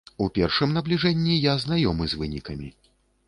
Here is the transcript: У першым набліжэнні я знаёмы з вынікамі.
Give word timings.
У 0.23 0.27
першым 0.37 0.71
набліжэнні 0.77 1.37
я 1.37 1.53
знаёмы 1.65 2.03
з 2.13 2.19
вынікамі. 2.21 2.73